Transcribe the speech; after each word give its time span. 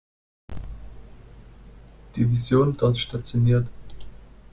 Division 2.15 2.75
dort 2.75 2.97
stationiert. 2.97 3.67